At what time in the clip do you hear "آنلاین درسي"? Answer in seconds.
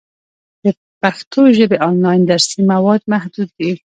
1.89-2.59